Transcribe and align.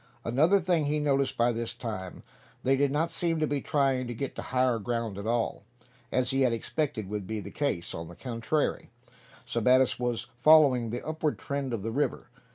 Another 0.25 0.59
thing 0.59 0.85
he 0.85 0.97
noticed 0.97 1.37
by 1.37 1.51
this 1.51 1.75
time. 1.75 2.23
They 2.63 2.75
did 2.75 2.89
not 2.91 3.11
seem 3.11 3.39
to 3.39 3.45
be 3.45 3.61
trying 3.61 4.07
to 4.07 4.15
get 4.15 4.35
to 4.35 4.41
higher 4.41 4.79
ground 4.79 5.15
at 5.19 5.27
all, 5.27 5.61
as 6.11 6.31
he 6.31 6.41
had 6.41 6.53
expected 6.53 7.07
would 7.07 7.27
be 7.27 7.39
the 7.39 7.51
case. 7.51 7.93
On 7.93 8.07
the 8.07 8.15
contrary, 8.15 8.89
Sebattis 9.45 9.99
was 9.99 10.25
following 10.39 10.89
the 10.89 11.05
upward 11.05 11.37
trend 11.37 11.71
of 11.71 11.83
the 11.83 11.91
river. 11.91 12.31